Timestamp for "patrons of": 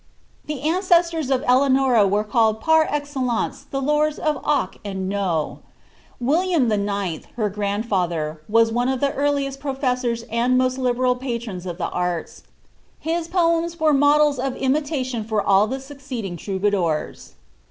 11.15-11.77